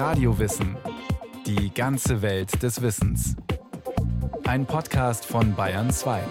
[0.00, 0.78] Radiowissen.
[1.44, 3.36] Die ganze Welt des Wissens.
[4.46, 6.22] Ein Podcast von Bayern 2.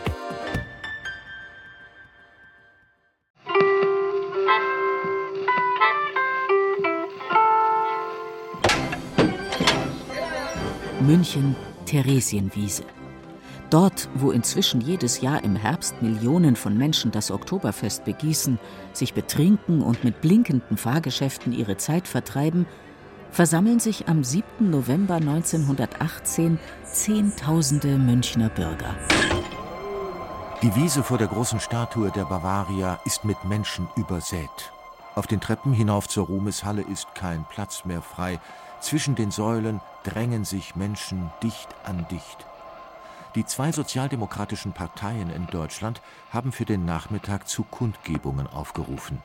[11.02, 11.56] München,
[11.86, 12.86] Theresienwiese.
[13.70, 18.58] Dort, wo inzwischen jedes Jahr im Herbst Millionen von Menschen das Oktoberfest begießen,
[18.94, 22.66] sich betrinken und mit blinkenden Fahrgeschäften ihre Zeit vertreiben,
[23.32, 24.70] versammeln sich am 7.
[24.70, 28.96] November 1918 Zehntausende Münchner Bürger.
[30.62, 34.50] Die Wiese vor der großen Statue der Bavaria ist mit Menschen übersät.
[35.16, 38.40] Auf den Treppen hinauf zur Ruhmeshalle ist kein Platz mehr frei.
[38.82, 42.46] Zwischen den Säulen drängen sich Menschen dicht an dicht.
[43.36, 46.02] Die zwei sozialdemokratischen Parteien in Deutschland
[46.32, 49.22] haben für den Nachmittag zu Kundgebungen aufgerufen.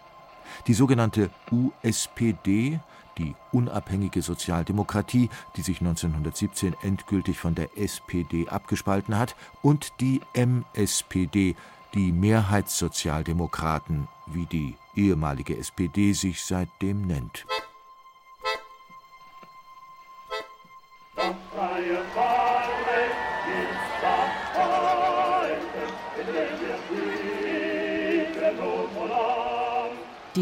[0.66, 2.80] Die sogenannte USPD,
[3.18, 11.54] die unabhängige Sozialdemokratie, die sich 1917 endgültig von der SPD abgespalten hat, und die MSPD,
[11.94, 17.46] die Mehrheitssozialdemokraten, wie die ehemalige SPD sich seitdem nennt.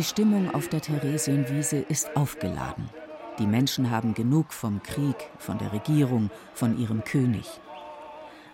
[0.02, 2.90] Die Stimmung auf der Theresienwiese ist aufgeladen.
[3.38, 7.46] Die Menschen haben genug vom Krieg, von der Regierung, von ihrem König.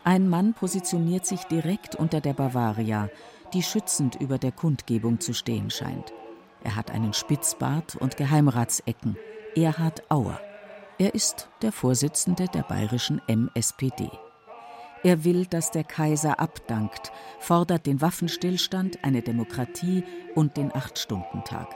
[0.05, 3.09] Ein Mann positioniert sich direkt unter der Bavaria,
[3.55, 6.13] die schützend über der Kundgebung zu stehen scheint.
[6.65, 9.17] Er hat einen Spitzbart und Geheimratsecken.
[9.57, 10.39] Erhard Auer.
[10.99, 14.11] Er ist der Vorsitzende der bayerischen MSPD.
[15.05, 20.05] Er will, dass der Kaiser abdankt, fordert den Waffenstillstand, eine Demokratie
[20.35, 21.69] und den Acht-Stunden-Tag.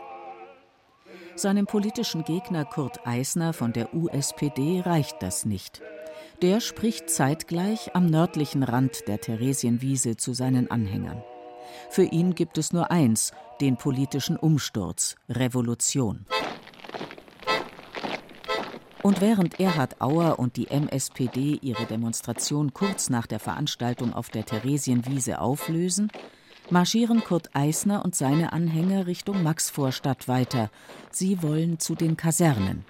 [1.34, 5.80] Seinem politischen Gegner Kurt Eisner von der USPD reicht das nicht.
[6.42, 11.22] Der spricht zeitgleich am nördlichen Rand der Theresienwiese zu seinen Anhängern.
[11.88, 16.26] Für ihn gibt es nur eins, den politischen Umsturz, Revolution.
[19.02, 24.44] Und während Erhard Auer und die MSPD ihre Demonstration kurz nach der Veranstaltung auf der
[24.44, 26.10] Theresienwiese auflösen,
[26.70, 30.70] marschieren Kurt Eisner und seine Anhänger Richtung Maxvorstadt weiter.
[31.10, 32.84] Sie wollen zu den Kasernen.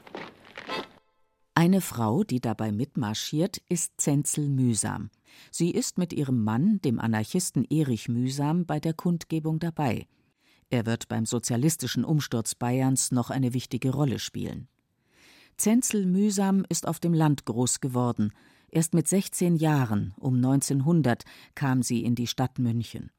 [1.55, 5.11] Eine Frau, die dabei mitmarschiert, ist Zenzel Mühsam.
[5.51, 10.07] Sie ist mit ihrem Mann, dem Anarchisten Erich Mühsam, bei der Kundgebung dabei.
[10.71, 14.69] Er wird beim sozialistischen Umsturz Bayerns noch eine wichtige Rolle spielen.
[15.63, 18.33] Zenzel Mühsam ist auf dem Land groß geworden.
[18.69, 21.23] Erst mit 16 Jahren, um 1900,
[21.55, 23.13] kam sie in die Stadt München.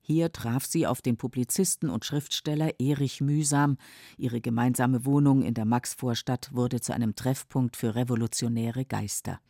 [0.00, 3.78] Hier traf sie auf den Publizisten und Schriftsteller Erich Mühsam.
[4.16, 9.40] Ihre gemeinsame Wohnung in der Maxvorstadt wurde zu einem Treffpunkt für revolutionäre Geister.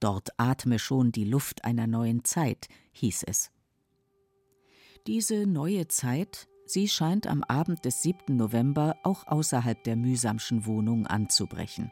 [0.00, 3.52] Dort atme schon die Luft einer neuen Zeit, hieß es.
[5.06, 8.36] Diese neue Zeit Sie scheint am Abend des 7.
[8.36, 11.90] November auch außerhalb der mühsamschen Wohnung anzubrechen.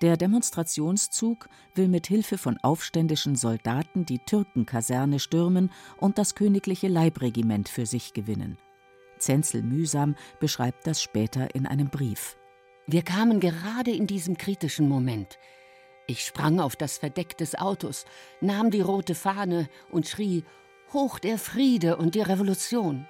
[0.00, 7.68] Der Demonstrationszug will mit Hilfe von aufständischen Soldaten die Türkenkaserne stürmen und das königliche Leibregiment
[7.68, 8.58] für sich gewinnen.
[9.18, 12.36] Zenzel Mühsam beschreibt das später in einem Brief.
[12.86, 15.36] Wir kamen gerade in diesem kritischen Moment.
[16.06, 18.04] Ich sprang auf das Verdeck des Autos,
[18.40, 20.44] nahm die rote Fahne und schrie:
[20.92, 23.08] Hoch der Friede und die Revolution!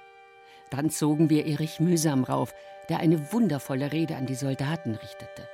[0.71, 2.55] Dann zogen wir Erich mühsam rauf,
[2.89, 5.47] der eine wundervolle Rede an die Soldaten richtete.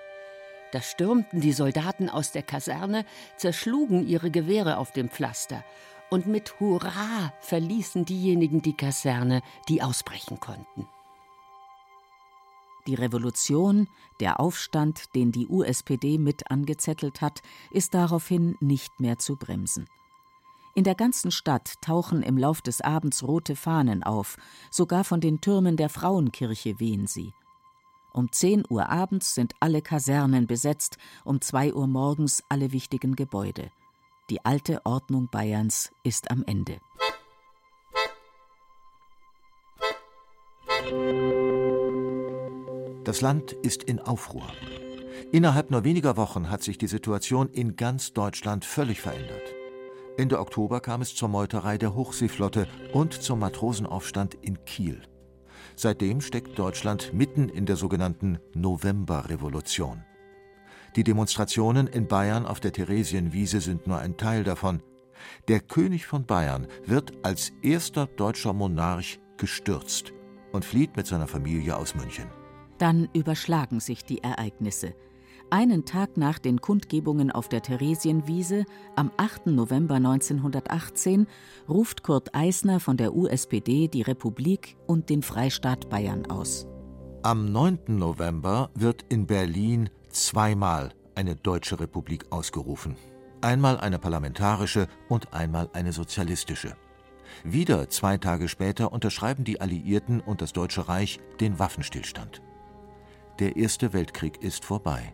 [0.72, 3.06] Da stürmten die Soldaten aus der Kaserne,
[3.36, 5.64] zerschlugen ihre Gewehre auf dem Pflaster,
[6.10, 10.88] und mit Hurra verließen diejenigen die Kaserne, die ausbrechen konnten.
[12.88, 13.90] Die Revolution,
[14.22, 17.42] der Aufstand, den die USPD mit angezettelt hat,
[17.72, 19.90] ist daraufhin nicht mehr zu bremsen.
[20.78, 24.38] In der ganzen Stadt tauchen im Lauf des Abends rote Fahnen auf,
[24.70, 27.34] sogar von den Türmen der Frauenkirche wehen sie.
[28.14, 33.72] Um 10 Uhr abends sind alle Kasernen besetzt, um 2 Uhr morgens alle wichtigen Gebäude.
[34.30, 36.78] Die alte Ordnung Bayerns ist am Ende.
[43.04, 44.46] Das Land ist in Aufruhr.
[45.32, 49.57] Innerhalb nur weniger Wochen hat sich die Situation in ganz Deutschland völlig verändert.
[50.18, 55.04] Ende Oktober kam es zur Meuterei der Hochseeflotte und zum Matrosenaufstand in Kiel.
[55.76, 60.04] Seitdem steckt Deutschland mitten in der sogenannten Novemberrevolution.
[60.96, 64.82] Die Demonstrationen in Bayern auf der Theresienwiese sind nur ein Teil davon.
[65.48, 70.14] Der König von Bayern wird als erster deutscher Monarch gestürzt
[70.52, 72.26] und flieht mit seiner Familie aus München.
[72.80, 74.96] Dann überschlagen sich die Ereignisse.
[75.50, 78.66] Einen Tag nach den Kundgebungen auf der Theresienwiese,
[78.98, 79.48] am 8.
[79.48, 81.26] November 1918,
[81.70, 86.68] ruft Kurt Eisner von der USPD die Republik und den Freistaat Bayern aus.
[87.24, 87.80] Am 9.
[87.88, 92.98] November wird in Berlin zweimal eine deutsche Republik ausgerufen.
[93.40, 96.76] Einmal eine parlamentarische und einmal eine sozialistische.
[97.46, 102.42] Wieder zwei Tage später unterschreiben die Alliierten und das Deutsche Reich den Waffenstillstand.
[103.40, 105.14] Der Erste Weltkrieg ist vorbei.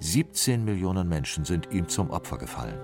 [0.00, 2.78] 17 Millionen Menschen sind ihm zum Opfer gefallen.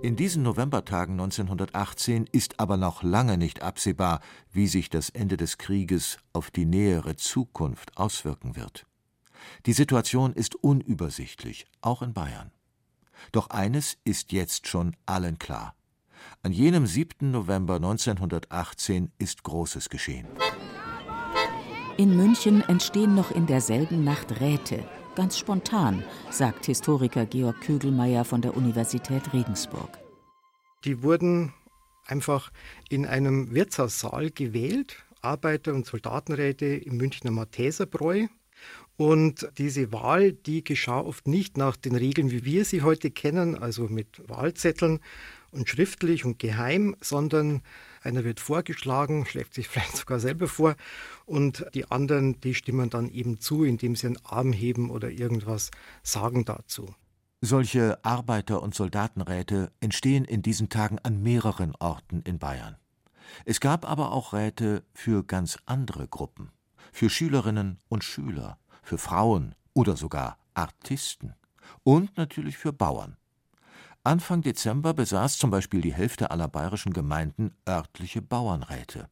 [0.00, 4.20] In diesen Novembertagen 1918 ist aber noch lange nicht absehbar,
[4.52, 8.86] wie sich das Ende des Krieges auf die nähere Zukunft auswirken wird.
[9.66, 12.52] Die Situation ist unübersichtlich, auch in Bayern.
[13.32, 15.74] Doch eines ist jetzt schon allen klar.
[16.42, 17.32] An jenem 7.
[17.32, 20.28] November 1918 ist Großes geschehen.
[21.98, 24.84] In München entstehen noch in derselben Nacht Räte,
[25.16, 29.98] ganz spontan, sagt Historiker Georg Kögelmeier von der Universität Regensburg.
[30.84, 31.52] Die wurden
[32.06, 32.52] einfach
[32.88, 38.28] in einem Wirtshaussaal gewählt, Arbeiter- und Soldatenräte im Münchner Matheserbräu.
[38.96, 43.58] Und diese Wahl, die geschah oft nicht nach den Regeln, wie wir sie heute kennen,
[43.58, 45.00] also mit Wahlzetteln
[45.50, 47.62] und schriftlich und geheim, sondern
[48.02, 50.76] einer wird vorgeschlagen, schlägt sich vielleicht sogar selber vor
[51.26, 55.70] und die anderen, die stimmen dann eben zu, indem sie einen Arm heben oder irgendwas
[56.02, 56.94] sagen dazu.
[57.40, 62.76] Solche Arbeiter- und Soldatenräte entstehen in diesen Tagen an mehreren Orten in Bayern.
[63.44, 66.50] Es gab aber auch Räte für ganz andere Gruppen,
[66.92, 71.34] für Schülerinnen und Schüler, für Frauen oder sogar Artisten
[71.84, 73.17] und natürlich für Bauern.
[74.04, 79.08] Anfang Dezember besaß zum Beispiel die Hälfte aller bayerischen Gemeinden örtliche Bauernräte.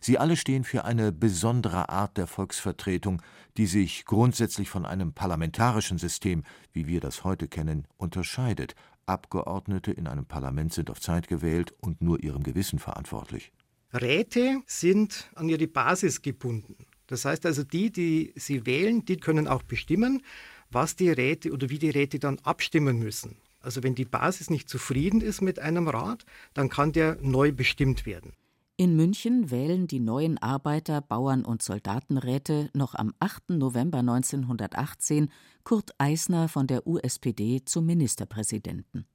[0.00, 3.22] Sie alle stehen für eine besondere Art der Volksvertretung,
[3.56, 8.74] die sich grundsätzlich von einem parlamentarischen System, wie wir das heute kennen, unterscheidet.
[9.06, 13.52] Abgeordnete in einem Parlament sind auf Zeit gewählt und nur ihrem Gewissen verantwortlich.
[13.92, 16.76] Räte sind an ihre Basis gebunden.
[17.06, 20.22] Das heißt also, die, die sie wählen, die können auch bestimmen,
[20.70, 23.36] was die Räte oder wie die Räte dann abstimmen müssen.
[23.62, 26.24] Also wenn die Basis nicht zufrieden ist mit einem Rat,
[26.54, 28.32] dann kann der neu bestimmt werden.
[28.76, 33.50] In München wählen die neuen Arbeiter-, Bauern- und Soldatenräte noch am 8.
[33.50, 35.30] November 1918
[35.62, 39.06] Kurt Eisner von der USPD zum Ministerpräsidenten.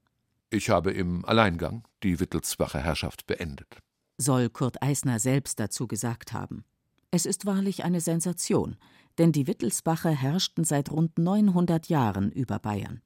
[0.49, 3.79] Ich habe im Alleingang die Wittelsbacher Herrschaft beendet.
[4.17, 6.63] Soll Kurt Eisner selbst dazu gesagt haben.
[7.11, 8.77] Es ist wahrlich eine Sensation,
[9.17, 13.01] denn die Wittelsbacher herrschten seit rund 900 Jahren über Bayern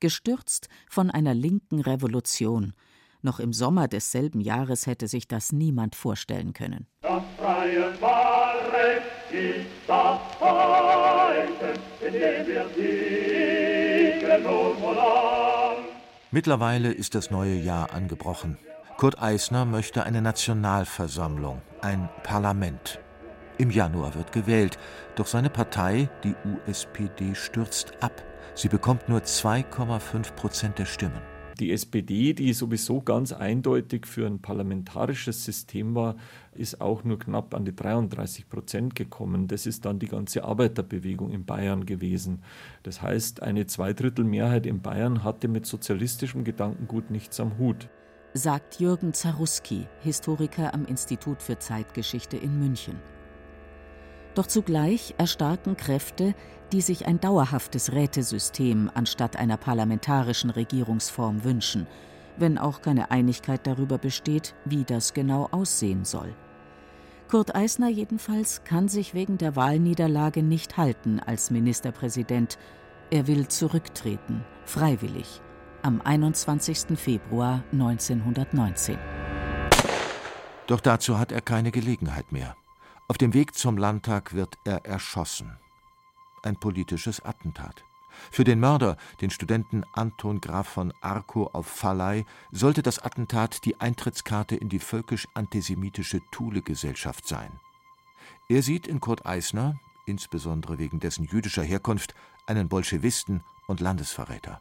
[0.00, 2.72] gestürzt von einer linken Revolution.
[3.22, 6.86] Noch im Sommer desselben Jahres hätte sich das niemand vorstellen können.
[7.00, 14.74] Das freie Wahlrecht ist das heute, in dem wir siegen und
[16.30, 18.58] Mittlerweile ist das neue Jahr angebrochen.
[18.96, 22.98] Kurt Eisner möchte eine Nationalversammlung, ein Parlament.
[23.56, 24.76] Im Januar wird gewählt,
[25.14, 28.24] doch seine Partei, die USPD, stürzt ab.
[28.56, 31.20] Sie bekommt nur 2,5 Prozent der Stimmen.
[31.58, 36.16] Die SPD, die sowieso ganz eindeutig für ein parlamentarisches System war,
[36.52, 39.48] ist auch nur knapp an die 33 Prozent gekommen.
[39.48, 42.42] Das ist dann die ganze Arbeiterbewegung in Bayern gewesen.
[42.84, 47.88] Das heißt, eine Zweidrittelmehrheit in Bayern hatte mit sozialistischem Gedankengut nichts am Hut.
[48.34, 53.00] Sagt Jürgen Zaruski, Historiker am Institut für Zeitgeschichte in München.
[54.34, 56.34] Doch zugleich erstarken Kräfte,
[56.72, 61.86] die sich ein dauerhaftes Rätesystem anstatt einer parlamentarischen Regierungsform wünschen,
[62.36, 66.34] wenn auch keine Einigkeit darüber besteht, wie das genau aussehen soll.
[67.28, 72.58] Kurt Eisner jedenfalls kann sich wegen der Wahlniederlage nicht halten als Ministerpräsident.
[73.10, 75.40] Er will zurücktreten, freiwillig,
[75.82, 76.98] am 21.
[76.98, 78.98] Februar 1919.
[80.66, 82.56] Doch dazu hat er keine Gelegenheit mehr.
[83.06, 85.58] Auf dem Weg zum Landtag wird er erschossen.
[86.42, 87.84] Ein politisches Attentat.
[88.30, 93.78] Für den Mörder, den Studenten Anton Graf von Arco auf Fallei, sollte das Attentat die
[93.78, 97.60] Eintrittskarte in die völkisch-antisemitische Thule-Gesellschaft sein.
[98.48, 102.14] Er sieht in Kurt Eisner, insbesondere wegen dessen jüdischer Herkunft,
[102.46, 104.60] einen Bolschewisten und Landesverräter.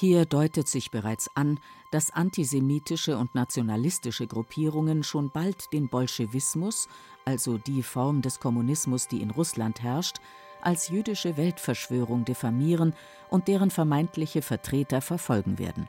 [0.00, 6.88] Hier deutet sich bereits an, dass antisemitische und nationalistische Gruppierungen schon bald den Bolschewismus,
[7.26, 10.16] also die Form des Kommunismus, die in Russland herrscht,
[10.62, 12.94] als jüdische Weltverschwörung diffamieren
[13.28, 15.86] und deren vermeintliche Vertreter verfolgen werden.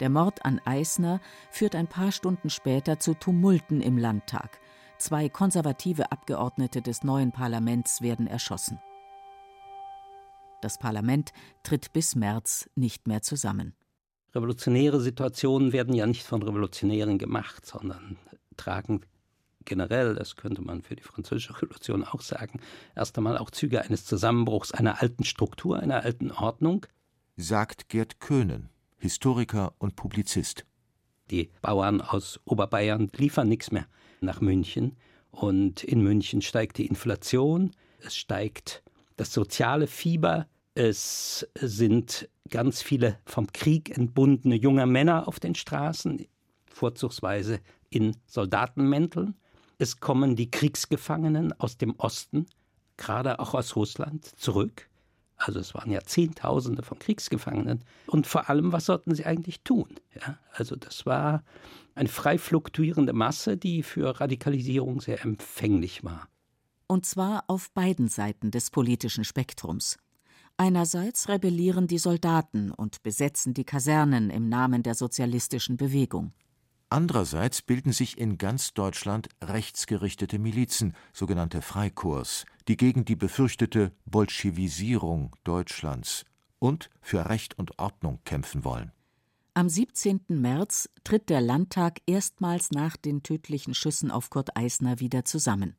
[0.00, 1.20] Der Mord an Eisner
[1.52, 4.58] führt ein paar Stunden später zu Tumulten im Landtag.
[4.98, 8.80] Zwei konservative Abgeordnete des neuen Parlaments werden erschossen.
[10.60, 11.30] Das Parlament
[11.62, 13.74] tritt bis März nicht mehr zusammen.
[14.34, 18.16] Revolutionäre Situationen werden ja nicht von Revolutionären gemacht, sondern
[18.56, 19.00] tragen
[19.64, 22.60] generell, das könnte man für die französische Revolution auch sagen,
[22.94, 26.86] erst einmal auch Züge eines Zusammenbruchs einer alten Struktur, einer alten Ordnung.
[27.36, 30.66] Sagt Gerd Köhnen, Historiker und Publizist.
[31.30, 33.86] Die Bauern aus Oberbayern liefern nichts mehr
[34.20, 34.96] nach München.
[35.30, 38.82] Und in München steigt die Inflation, es steigt
[39.20, 46.26] das soziale Fieber, es sind ganz viele vom Krieg entbundene junge Männer auf den Straßen,
[46.64, 47.60] vorzugsweise
[47.90, 49.34] in Soldatenmänteln.
[49.76, 52.46] Es kommen die Kriegsgefangenen aus dem Osten,
[52.96, 54.88] gerade auch aus Russland, zurück.
[55.36, 57.84] Also es waren ja Zehntausende von Kriegsgefangenen.
[58.06, 59.96] Und vor allem, was sollten sie eigentlich tun?
[60.14, 61.44] Ja, also das war
[61.94, 66.26] eine frei fluktuierende Masse, die für Radikalisierung sehr empfänglich war.
[66.90, 69.96] Und zwar auf beiden Seiten des politischen Spektrums.
[70.56, 76.32] Einerseits rebellieren die Soldaten und besetzen die Kasernen im Namen der sozialistischen Bewegung.
[76.88, 85.36] Andererseits bilden sich in ganz Deutschland rechtsgerichtete Milizen, sogenannte Freikorps, die gegen die befürchtete Bolschewisierung
[85.44, 86.24] Deutschlands
[86.58, 88.90] und für Recht und Ordnung kämpfen wollen.
[89.54, 90.22] Am 17.
[90.26, 95.76] März tritt der Landtag erstmals nach den tödlichen Schüssen auf Kurt Eisner wieder zusammen.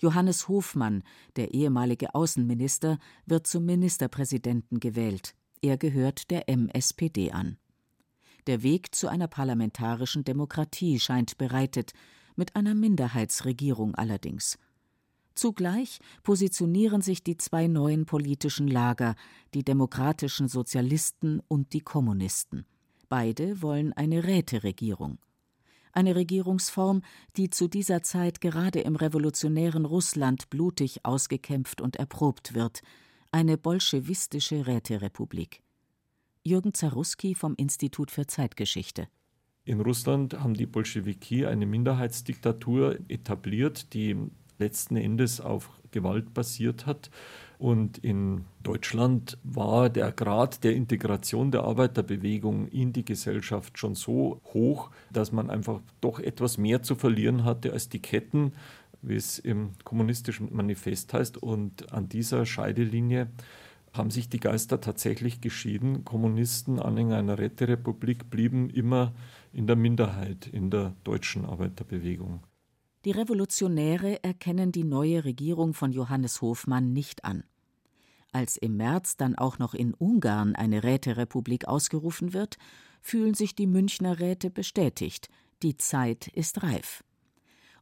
[0.00, 1.02] Johannes Hofmann,
[1.36, 5.34] der ehemalige Außenminister, wird zum Ministerpräsidenten gewählt.
[5.60, 7.58] Er gehört der MSPD an.
[8.46, 11.92] Der Weg zu einer parlamentarischen Demokratie scheint bereitet,
[12.34, 14.58] mit einer Minderheitsregierung allerdings.
[15.34, 19.14] Zugleich positionieren sich die zwei neuen politischen Lager,
[19.52, 22.64] die demokratischen Sozialisten und die Kommunisten.
[23.10, 25.18] Beide wollen eine Räteregierung.
[25.92, 27.02] Eine Regierungsform,
[27.36, 32.82] die zu dieser Zeit gerade im revolutionären Russland blutig ausgekämpft und erprobt wird,
[33.32, 35.62] eine bolschewistische Räterepublik.
[36.42, 39.08] Jürgen Zaruski vom Institut für Zeitgeschichte.
[39.64, 44.16] In Russland haben die Bolschewiki eine Minderheitsdiktatur etabliert, die
[44.58, 47.10] letzten Endes auf Gewalt basiert hat.
[47.60, 54.40] Und in Deutschland war der Grad der Integration der Arbeiterbewegung in die Gesellschaft schon so
[54.54, 58.54] hoch, dass man einfach doch etwas mehr zu verlieren hatte als die Ketten,
[59.02, 61.36] wie es im kommunistischen Manifest heißt.
[61.36, 63.28] Und an dieser Scheidelinie
[63.92, 66.02] haben sich die Geister tatsächlich geschieden.
[66.06, 69.12] Kommunisten, Anhänger einer Räterepublik, blieben immer
[69.52, 72.40] in der Minderheit in der deutschen Arbeiterbewegung.
[73.06, 77.44] Die Revolutionäre erkennen die neue Regierung von Johannes Hofmann nicht an.
[78.32, 82.58] Als im März dann auch noch in Ungarn eine Räterepublik ausgerufen wird,
[83.00, 85.30] fühlen sich die Münchner Räte bestätigt,
[85.62, 87.02] die Zeit ist reif.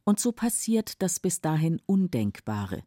[0.04, 2.84] Und so passiert das bis dahin Undenkbare.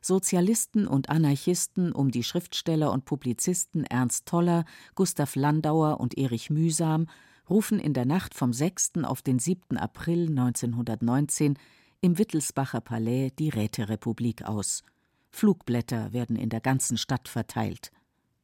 [0.00, 4.64] Sozialisten und Anarchisten um die Schriftsteller und Publizisten Ernst Toller,
[4.94, 7.06] Gustav Landauer und Erich Mühsam
[7.48, 8.92] rufen in der Nacht vom 6.
[9.04, 9.76] auf den 7.
[9.76, 11.58] April 1919
[12.00, 14.82] im Wittelsbacher Palais die Räterepublik aus.
[15.30, 17.90] Flugblätter werden in der ganzen Stadt verteilt.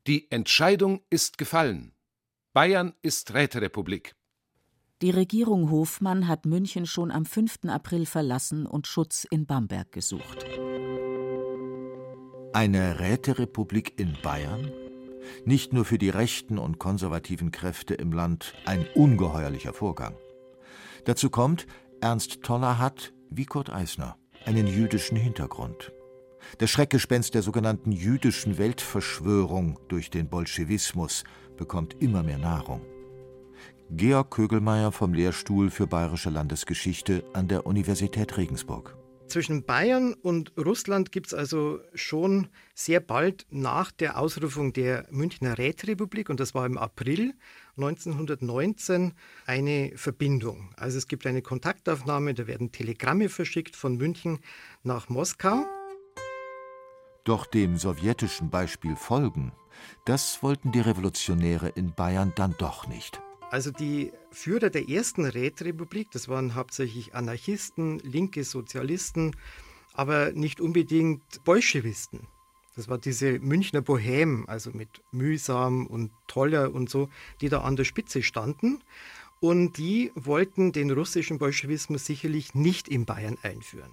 [0.07, 1.93] Die Entscheidung ist gefallen.
[2.53, 4.15] Bayern ist Räterepublik.
[5.03, 7.61] Die Regierung Hofmann hat München schon am 5.
[7.69, 10.45] April verlassen und Schutz in Bamberg gesucht.
[12.53, 14.73] Eine Räterepublik in Bayern?
[15.45, 20.15] Nicht nur für die rechten und konservativen Kräfte im Land ein ungeheuerlicher Vorgang.
[21.05, 21.67] Dazu kommt,
[22.01, 25.93] Ernst Toller hat, wie Kurt Eisner, einen jüdischen Hintergrund.
[26.59, 31.25] Das Schreckgespenst der sogenannten jüdischen Weltverschwörung durch den Bolschewismus
[31.57, 32.83] bekommt immer mehr Nahrung.
[33.91, 38.97] Georg Kögelmeier vom Lehrstuhl für Bayerische Landesgeschichte an der Universität Regensburg.
[39.31, 45.57] Zwischen Bayern und Russland gibt es also schon sehr bald nach der Ausrufung der Münchner
[45.57, 47.35] Räterepublik, und das war im April
[47.77, 49.13] 1919,
[49.47, 50.75] eine Verbindung.
[50.77, 54.41] Also es gibt eine Kontaktaufnahme, da werden Telegramme verschickt von München
[54.83, 55.65] nach Moskau.
[57.23, 59.53] Doch dem sowjetischen Beispiel folgen,
[60.07, 63.21] das wollten die Revolutionäre in Bayern dann doch nicht.
[63.51, 69.37] Also die Führer der ersten Räterepublik, das waren hauptsächlich Anarchisten, linke Sozialisten,
[69.93, 72.29] aber nicht unbedingt Bolschewisten.
[72.77, 77.09] Das war diese Münchner Bohème, also mit Mühsam und Toller und so,
[77.41, 78.81] die da an der Spitze standen.
[79.41, 83.93] Und die wollten den russischen Bolschewismus sicherlich nicht in Bayern einführen.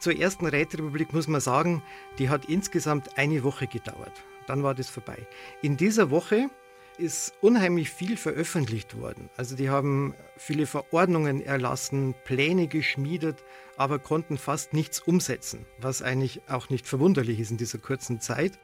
[0.00, 1.82] Zur ersten Räterepublik muss man sagen,
[2.18, 4.22] die hat insgesamt eine Woche gedauert.
[4.46, 5.18] Dann war das vorbei.
[5.62, 6.48] In dieser Woche
[6.98, 9.28] ist unheimlich viel veröffentlicht worden.
[9.36, 13.42] Also die haben viele Verordnungen erlassen, Pläne geschmiedet,
[13.76, 18.58] aber konnten fast nichts umsetzen, was eigentlich auch nicht verwunderlich ist in dieser kurzen Zeit.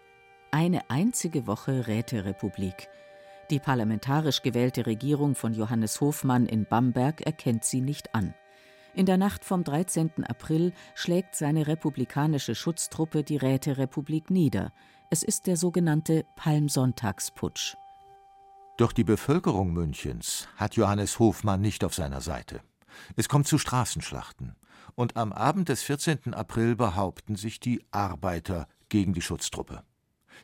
[0.53, 2.89] Eine einzige Woche Räterepublik.
[3.51, 8.35] Die parlamentarisch gewählte Regierung von Johannes Hofmann in Bamberg erkennt sie nicht an.
[8.95, 10.25] In der Nacht vom 13.
[10.25, 14.73] April schlägt seine republikanische Schutztruppe die Räterepublik nieder.
[15.13, 17.75] Es ist der sogenannte Palmsonntagsputsch.
[18.77, 22.61] Doch die Bevölkerung Münchens hat Johannes Hofmann nicht auf seiner Seite.
[23.17, 24.55] Es kommt zu Straßenschlachten.
[24.95, 26.33] Und am Abend des 14.
[26.33, 29.83] April behaupten sich die Arbeiter gegen die Schutztruppe.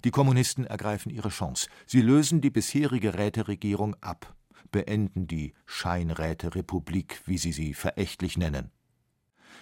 [0.03, 1.69] Die Kommunisten ergreifen ihre Chance.
[1.87, 4.35] Sie lösen die bisherige Räteregierung ab,
[4.73, 8.73] beenden die Scheinräterepublik, wie sie sie verächtlich nennen.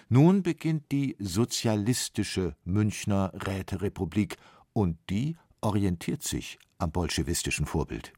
[0.09, 4.37] Nun beginnt die sozialistische Münchner Räterepublik
[4.75, 8.11] und die orientiert sich am bolschewistischen Vorbild.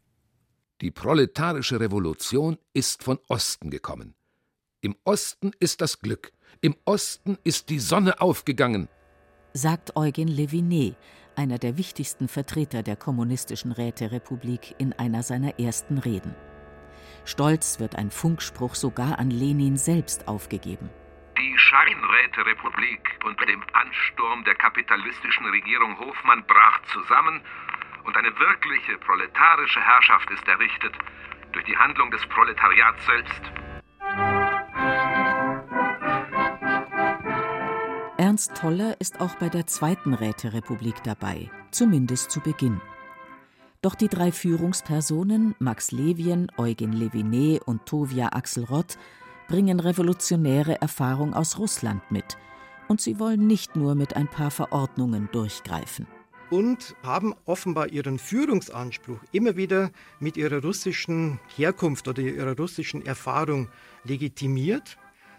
[0.82, 4.16] Die proletarische Revolution ist von Osten gekommen.
[4.82, 8.90] Im Osten ist das Glück, im Osten ist die Sonne aufgegangen,
[9.54, 10.96] sagt Eugen Levinet,
[11.36, 16.36] einer der wichtigsten Vertreter der kommunistischen Räterepublik, in einer seiner ersten Reden.
[17.26, 20.90] Stolz wird ein Funkspruch sogar an Lenin selbst aufgegeben.
[21.78, 27.42] Die Scheinräterepublik unter dem Ansturm der kapitalistischen Regierung Hofmann brach zusammen
[28.04, 30.94] und eine wirkliche proletarische Herrschaft ist errichtet
[31.52, 33.42] durch die Handlung des Proletariats selbst.
[38.18, 42.82] Ernst Toller ist auch bei der Zweiten Räterepublik dabei, zumindest zu Beginn.
[43.84, 48.98] Doch die drei Führungspersonen, Max Levien, Eugen Levinet und Tovia Axelrod,
[49.48, 52.38] bringen revolutionäre Erfahrung aus Russland mit.
[52.88, 56.08] Und sie wollen nicht nur mit ein paar Verordnungen durchgreifen
[56.50, 63.70] und haben offenbar ihren Führungsanspruch immer wieder mit ihrer russischen Herkunft oder ihrer russischen Erfahrung
[64.04, 64.98] legitimiert.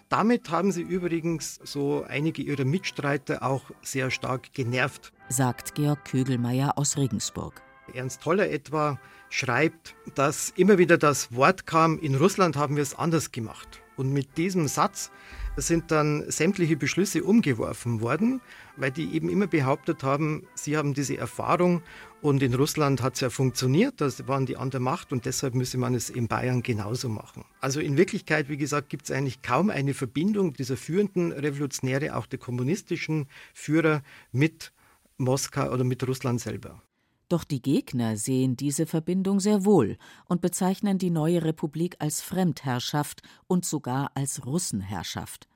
[0.09, 6.77] Damit haben sie übrigens so einige ihrer Mitstreiter auch sehr stark genervt, sagt Georg Kögelmeier
[6.77, 7.63] aus Regensburg.
[7.95, 8.99] Ernst Toller etwa
[9.31, 13.83] schreibt, dass immer wieder das Wort kam, in Russland haben wir es anders gemacht.
[13.99, 15.11] Und mit diesem Satz
[15.57, 18.41] sind dann sämtliche Beschlüsse umgeworfen worden,
[18.77, 21.83] weil die eben immer behauptet haben, sie haben diese Erfahrung
[22.23, 25.57] und in Russland hat es ja funktioniert, das waren die an der Macht und deshalb
[25.57, 27.45] müsse man es in Bayern genauso machen.
[27.61, 32.27] Also in Wirklichkeit, wie gesagt, gibt es eigentlich kaum eine Verbindung dieser führenden Revolutionäre, auch
[32.27, 34.73] der kommunistischen Führer mit
[35.17, 36.81] Moskau oder mit Russland selber.
[37.29, 43.23] Doch die Gegner sehen diese Verbindung sehr wohl und bezeichnen die neue Republik als Fremdherrschaft
[43.47, 45.49] und sogar als Russenherrschaft.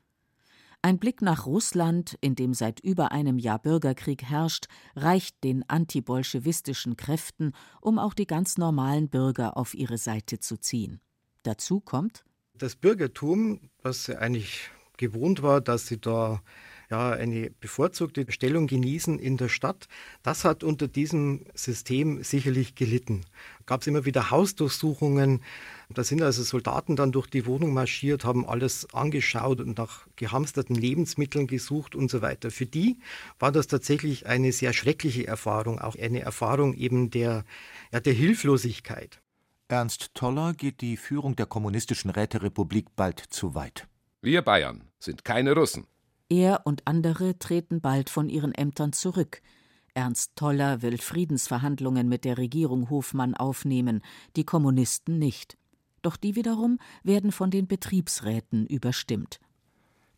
[0.82, 6.96] Ein Blick nach Russland, in dem seit über einem Jahr Bürgerkrieg herrscht, reicht den antibolschewistischen
[6.96, 11.00] Kräften, um auch die ganz normalen Bürger auf ihre Seite zu ziehen.
[11.44, 16.42] Dazu kommt das Bürgertum, was eigentlich gewohnt war, dass sie da
[16.92, 19.88] ja, eine bevorzugte Stellung genießen in der Stadt.
[20.22, 23.24] Das hat unter diesem System sicherlich gelitten.
[23.64, 25.42] Gab es immer wieder Hausdurchsuchungen.
[25.88, 30.76] Da sind also Soldaten dann durch die Wohnung marschiert, haben alles angeschaut und nach gehamsterten
[30.76, 32.50] Lebensmitteln gesucht und so weiter.
[32.50, 32.98] Für die
[33.38, 37.44] war das tatsächlich eine sehr schreckliche Erfahrung, auch eine Erfahrung eben der,
[37.90, 39.22] ja, der Hilflosigkeit.
[39.68, 43.88] Ernst Toller geht die Führung der kommunistischen Räterepublik bald zu weit.
[44.20, 45.86] Wir Bayern sind keine Russen.
[46.32, 49.42] Er und andere treten bald von ihren Ämtern zurück.
[49.92, 54.00] Ernst Toller will Friedensverhandlungen mit der Regierung Hofmann aufnehmen,
[54.34, 55.58] die Kommunisten nicht.
[56.00, 59.40] Doch die wiederum werden von den Betriebsräten überstimmt.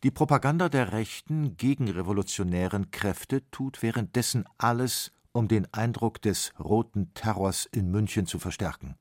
[0.05, 7.66] Die Propaganda der rechten, gegenrevolutionären Kräfte tut währenddessen alles, um den Eindruck des roten Terrors
[7.72, 8.94] in München zu verstärken.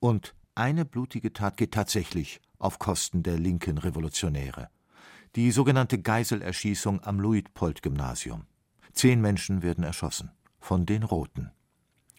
[0.00, 4.70] Und eine blutige Tat geht tatsächlich auf Kosten der linken Revolutionäre
[5.36, 8.46] die sogenannte Geiselerschießung am Luitpold-Gymnasium.
[8.94, 11.50] Zehn Menschen werden erschossen, von den Roten.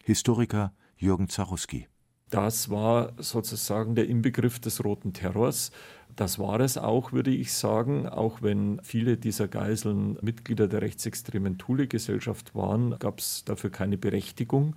[0.04, 1.88] Historiker Jürgen Zaruski.
[2.30, 5.72] Das war sozusagen der Inbegriff des roten Terrors.
[6.14, 11.58] Das war es auch, würde ich sagen, auch wenn viele dieser Geiseln Mitglieder der rechtsextremen
[11.58, 14.76] Thule-Gesellschaft waren, gab es dafür keine Berechtigung,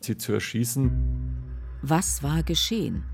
[0.00, 0.90] sie zu erschießen.
[1.80, 3.04] Was war geschehen?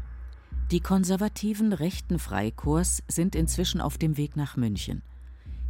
[0.72, 5.02] Die konservativen rechten Freikorps sind inzwischen auf dem Weg nach München.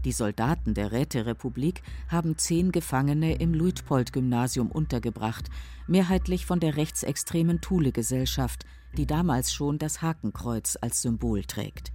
[0.06, 5.50] Die Soldaten der Räterepublik haben zehn Gefangene im Luitpold-Gymnasium untergebracht,
[5.86, 8.64] mehrheitlich von der rechtsextremen Thule-Gesellschaft,
[8.96, 11.92] die damals schon das Hakenkreuz als Symbol trägt.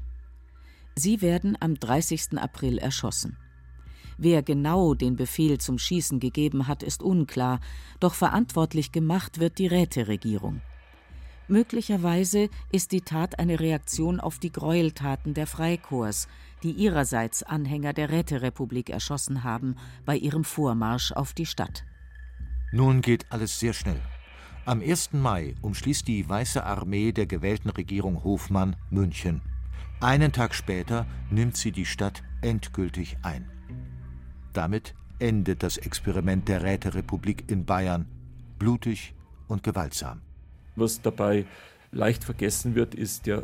[0.96, 2.38] Sie werden am 30.
[2.38, 3.36] April erschossen.
[4.20, 7.62] Wer genau den Befehl zum Schießen gegeben hat, ist unklar,
[8.00, 10.62] doch verantwortlich gemacht wird die Räteregierung.
[11.52, 16.30] Möglicherweise ist die Tat eine Reaktion auf die Gräueltaten der Freikorps,
[16.64, 21.84] die ihrerseits Anhänger der Räterepublik erschossen haben bei ihrem Vormarsch auf die Stadt.
[22.72, 24.00] Nun geht alles sehr schnell.
[24.64, 25.12] Am 1.
[25.12, 29.42] Mai umschließt die Weiße Armee der gewählten Regierung Hofmann München.
[30.00, 33.52] Einen Tag später nimmt sie die Stadt endgültig ein.
[34.54, 38.08] Damit endet das Experiment der Räterepublik in Bayern
[38.58, 39.14] blutig
[39.50, 40.22] und gewaltsam.
[40.82, 41.46] Was dabei
[41.92, 43.44] leicht vergessen wird, ist der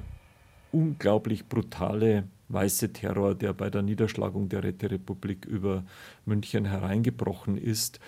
[0.71, 5.83] unglaublich brutale weiße Terror, der bei der Niederschlagung der Räterepublik über
[6.25, 7.99] München hereingebrochen ist,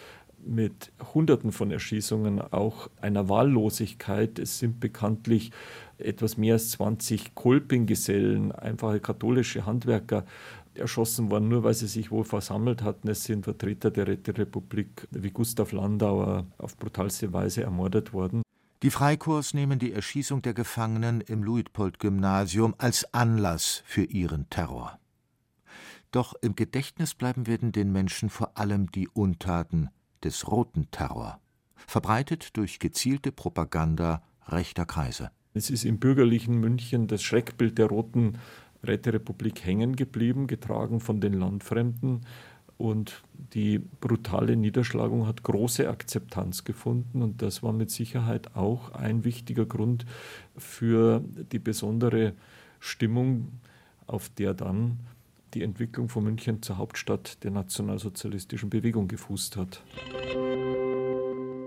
[0.44, 4.40] mit Hunderten von Erschießungen, auch einer Wahllosigkeit.
[4.40, 5.52] Es sind bekanntlich
[6.00, 10.26] etwas mehr als 20 Kolpinggesellen, einfache katholische Handwerker,
[10.74, 13.10] erschossen worden, nur weil sie sich wohl versammelt hatten.
[13.10, 18.42] Es sind Vertreter der Räterepublik wie Gustav Landauer auf brutalste Weise ermordet worden.
[18.82, 24.98] Die Freikorps nehmen die Erschießung der Gefangenen im Luitpold-Gymnasium als Anlass für ihren Terror.
[26.12, 29.90] Doch im Gedächtnis bleiben werden den Menschen vor allem die Untaten
[30.24, 31.42] des Roten Terror,
[31.76, 35.30] verbreitet durch gezielte Propaganda rechter Kreise.
[35.54, 38.38] Es ist im bürgerlichen München das Schreckbild der Roten
[38.88, 42.22] Räterepublik hängen geblieben, getragen von den Landfremden.
[42.80, 49.26] Und die brutale Niederschlagung hat große Akzeptanz gefunden und das war mit Sicherheit auch ein
[49.26, 50.06] wichtiger Grund
[50.56, 52.36] für die besondere
[52.80, 53.50] Stimmung,
[54.08, 54.98] auf der dann
[55.54, 59.84] die Entwicklung von München zur Hauptstadt der nationalsozialistischen Bewegung gefußt hat.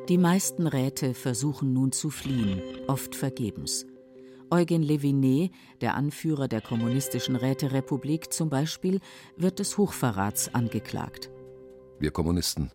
[0.09, 3.85] Die meisten Räte versuchen nun zu fliehen, oft vergebens.
[4.53, 9.01] Eugen Levinet, der Anführer der kommunistischen Räterepublik zum Beispiel,
[9.39, 11.31] wird des Hochverrats angeklagt.
[11.99, 12.71] Wir Kommunisten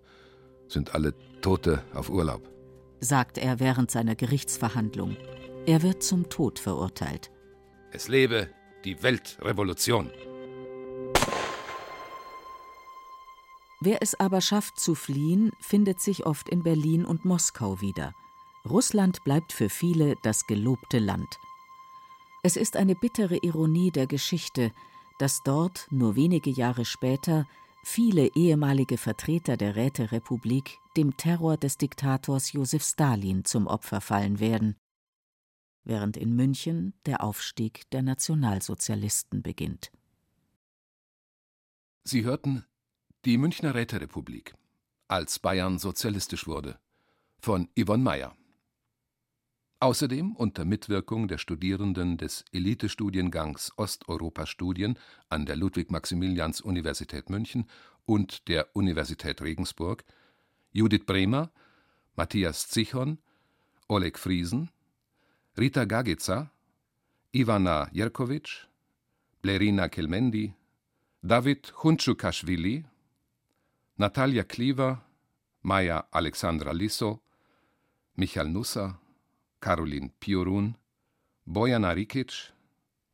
[0.67, 2.41] sind alle Tote auf Urlaub,
[2.99, 5.17] sagt er während seiner Gerichtsverhandlung.
[5.67, 7.29] Er wird zum Tod verurteilt.
[7.91, 8.49] Es lebe
[8.83, 10.09] die Weltrevolution.
[13.81, 18.15] Wer es aber schafft zu fliehen, findet sich oft in Berlin und Moskau wieder.
[18.67, 21.37] Russland bleibt für viele das gelobte Land.
[22.47, 24.71] Es ist eine bittere Ironie der Geschichte,
[25.19, 27.45] dass dort nur wenige Jahre später
[27.83, 34.77] viele ehemalige Vertreter der Räterepublik dem Terror des Diktators Josef Stalin zum Opfer fallen werden,
[35.83, 39.91] während in München der Aufstieg der Nationalsozialisten beginnt.
[42.05, 42.63] Sie hörten
[43.25, 44.55] Die Münchner Räterepublik,
[45.09, 46.79] als Bayern sozialistisch wurde,
[47.41, 48.37] von Yvonne Meyer.
[49.79, 54.97] Außerdem unter Mitwirkung der Studierenden des Elitestudiengangs Osteuropa-Studien
[55.29, 57.69] an der Ludwig-Maximilians-Universität München
[58.07, 60.03] und der Universität Regensburg
[60.71, 61.51] Judith Bremer,
[62.15, 63.19] Matthias Zichon,
[63.87, 64.71] Oleg Friesen,
[65.55, 66.49] Rita Gagica,
[67.31, 68.67] Ivana Jerkovic,
[69.43, 70.55] Blerina Kelmendi,
[71.21, 72.85] David Hundschukaschwili,
[73.97, 75.03] Natalia Kliver,
[75.61, 77.21] Maja Alexandra Lisso,
[78.15, 78.99] Michael Nusser,
[79.67, 80.75] Karolin Piorun,
[81.45, 82.53] Bojana Rikic,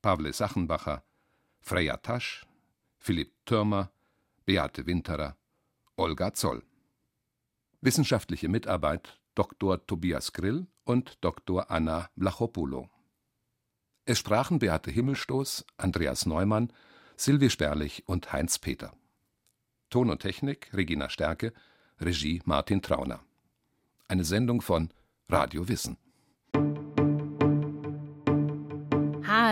[0.04, 1.02] Pawle Sachenbacher,
[1.62, 2.46] Freya Tasch,
[3.00, 3.90] Philipp Türmer,
[4.46, 5.36] Beate Winterer,
[5.98, 6.62] Olga Zoll.
[7.82, 9.84] Wissenschaftliche Mitarbeit Dr.
[9.88, 11.72] Tobias Grill und Dr.
[11.72, 12.88] Anna Vlachopoulou.
[14.06, 16.72] Es sprachen Beate Himmelstoß, Andreas Neumann,
[17.18, 18.94] Silvi Sperlich und Heinz Peter.
[19.90, 21.52] Ton und Technik Regina Stärke,
[22.00, 23.22] Regie Martin Trauner.
[24.08, 24.92] Eine Sendung von
[25.28, 25.98] Radio Wissen.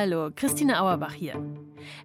[0.03, 1.35] Hallo, Christine Auerbach hier.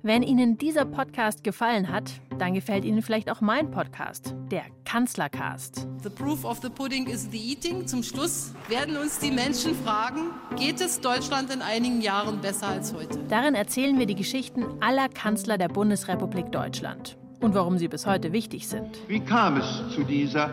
[0.02, 5.88] Wenn Ihnen dieser Podcast gefallen hat, dann gefällt Ihnen vielleicht auch mein Podcast, der Kanzlercast.
[6.02, 7.86] The proof of the pudding is the eating.
[7.86, 12.92] Zum Schluss werden uns die Menschen fragen, geht es Deutschland in einigen Jahren besser als
[12.92, 13.18] heute?
[13.30, 18.30] Darin erzählen wir die Geschichten aller Kanzler der Bundesrepublik Deutschland und warum sie bis heute
[18.34, 18.98] wichtig sind.
[19.08, 20.52] Wie kam es zu dieser